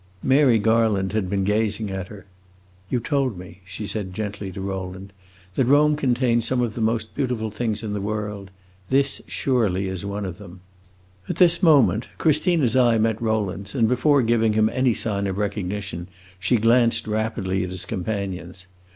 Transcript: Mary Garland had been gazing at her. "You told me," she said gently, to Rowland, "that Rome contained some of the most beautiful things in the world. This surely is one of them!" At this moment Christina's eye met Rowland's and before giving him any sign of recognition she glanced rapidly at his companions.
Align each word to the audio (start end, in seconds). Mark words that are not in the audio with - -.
Mary 0.23 0.57
Garland 0.57 1.11
had 1.13 1.29
been 1.29 1.43
gazing 1.43 1.91
at 1.91 2.07
her. 2.07 2.25
"You 2.89 2.99
told 2.99 3.37
me," 3.37 3.61
she 3.65 3.85
said 3.85 4.15
gently, 4.15 4.51
to 4.51 4.59
Rowland, 4.59 5.13
"that 5.53 5.65
Rome 5.65 5.95
contained 5.95 6.43
some 6.43 6.59
of 6.59 6.73
the 6.73 6.81
most 6.81 7.13
beautiful 7.13 7.51
things 7.51 7.83
in 7.83 7.93
the 7.93 8.01
world. 8.01 8.49
This 8.89 9.21
surely 9.27 9.87
is 9.87 10.03
one 10.03 10.25
of 10.25 10.39
them!" 10.39 10.61
At 11.29 11.35
this 11.35 11.61
moment 11.61 12.07
Christina's 12.17 12.75
eye 12.75 12.97
met 12.97 13.21
Rowland's 13.21 13.75
and 13.75 13.87
before 13.87 14.23
giving 14.23 14.53
him 14.53 14.69
any 14.73 14.95
sign 14.95 15.27
of 15.27 15.37
recognition 15.37 16.07
she 16.39 16.57
glanced 16.57 17.05
rapidly 17.05 17.63
at 17.63 17.69
his 17.69 17.85
companions. 17.85 18.65